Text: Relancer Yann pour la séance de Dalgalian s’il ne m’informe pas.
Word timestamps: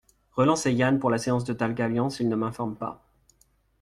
Relancer 0.31 0.71
Yann 0.73 0.97
pour 0.97 1.11
la 1.11 1.19
séance 1.19 1.43
de 1.43 1.53
Dalgalian 1.53 2.09
s’il 2.09 2.27
ne 2.27 2.35
m’informe 2.35 2.75
pas. 2.75 3.03